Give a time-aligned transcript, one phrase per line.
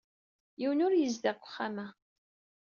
[0.59, 1.87] Yiwen ur yezdiɣ deg uxxam-a.